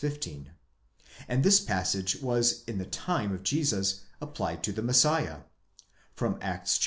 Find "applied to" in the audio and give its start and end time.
4.19-4.71